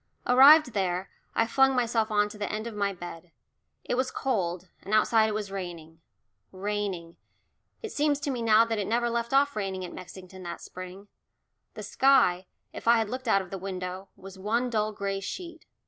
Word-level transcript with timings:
Arrived 0.25 0.73
there, 0.73 1.11
I 1.35 1.45
flung 1.45 1.75
myself 1.75 2.09
on 2.09 2.27
to 2.29 2.37
the 2.39 2.51
end 2.51 2.65
of 2.65 2.73
my 2.73 2.91
bed. 2.91 3.31
It 3.83 3.93
was 3.93 4.09
cold, 4.09 4.67
and 4.81 4.95
outside 4.95 5.27
it 5.29 5.35
was 5.35 5.51
raining, 5.51 6.01
raining 6.51 7.17
it 7.83 7.91
seems 7.91 8.19
to 8.21 8.31
me 8.31 8.41
now 8.41 8.65
that 8.65 8.79
it 8.79 8.87
never 8.87 9.11
left 9.11 9.31
off 9.31 9.55
raining 9.55 9.85
at 9.85 9.93
Mexington 9.93 10.41
that 10.41 10.59
spring; 10.59 11.07
the 11.75 11.83
sky, 11.83 12.47
if 12.73 12.87
I 12.87 12.97
had 12.97 13.11
looked 13.11 13.27
out 13.27 13.43
of 13.43 13.51
the 13.51 13.59
window, 13.59 14.09
was 14.15 14.39
one 14.39 14.71
dull 14.71 14.91
gray 14.91 15.19
sheet. 15.19 15.67